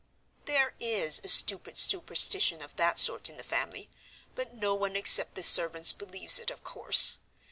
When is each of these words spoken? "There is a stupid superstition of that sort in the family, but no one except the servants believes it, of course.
"There 0.45 0.73
is 0.79 1.21
a 1.23 1.27
stupid 1.27 1.77
superstition 1.77 2.63
of 2.63 2.75
that 2.77 2.97
sort 2.97 3.29
in 3.29 3.37
the 3.37 3.43
family, 3.43 3.87
but 4.33 4.51
no 4.55 4.73
one 4.73 4.95
except 4.95 5.35
the 5.35 5.43
servants 5.43 5.93
believes 5.93 6.39
it, 6.39 6.49
of 6.49 6.63
course. 6.63 7.17